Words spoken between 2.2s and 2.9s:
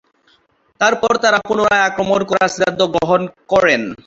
করার সিদ্ধান্ত